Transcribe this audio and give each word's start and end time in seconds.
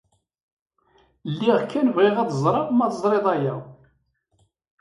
Lliɣ 1.31 1.59
kan 1.71 1.87
bɣiɣ 1.95 2.15
ad 2.19 2.31
ẓreɣ 2.43 2.67
ma 2.71 2.87
teẓrid 2.91 3.25
aya. 3.33 3.55